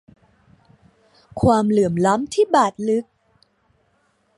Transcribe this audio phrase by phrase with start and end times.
[1.41, 3.05] ความเหลื่อมล้ำที่บาดลึก